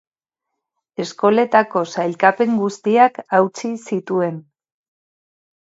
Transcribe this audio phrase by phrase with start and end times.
[1.03, 4.45] Eskoletako sailkapen guztiak hautsi zituen.